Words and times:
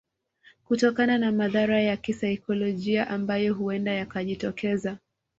Kutokana 0.65 1.17
na 1.17 1.31
madhara 1.31 1.81
ya 1.81 1.97
kisaikolojia 1.97 3.07
ambayo 3.07 3.53
huenda 3.53 3.91
yakajitokeza 3.91 4.97